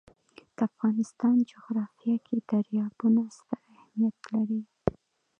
[0.55, 4.61] د افغانستان جغرافیه کې دریابونه ستر اهمیت لري.